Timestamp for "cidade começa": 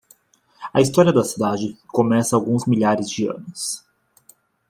1.23-2.35